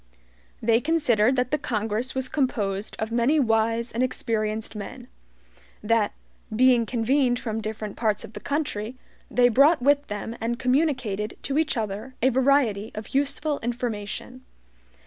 They 0.63 0.81
considered 0.81 1.35
that 1.35 1.51
the 1.51 1.59
Congress 1.59 2.15
was 2.15 2.27
composed 2.27 2.95
of 2.97 3.11
many 3.11 3.39
wise 3.39 3.91
and 3.91 4.01
experienced 4.01 4.75
men. 4.75 5.07
That, 5.83 6.13
being 6.55 6.87
convened 6.87 7.37
from 7.37 7.61
different 7.61 7.97
parts 7.97 8.23
of 8.23 8.33
the 8.33 8.39
country, 8.39 8.95
they 9.29 9.47
brought 9.49 9.79
with 9.83 10.07
them 10.07 10.35
and 10.41 10.57
communicated 10.57 11.37
to 11.43 11.59
each 11.59 11.77
other 11.77 12.15
a 12.19 12.29
variety 12.29 12.89
of 12.95 13.13
useful 13.13 13.59
information. 13.59 14.41